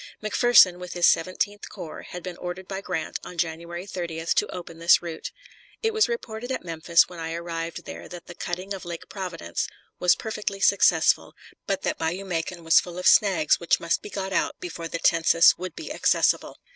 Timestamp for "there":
7.85-8.09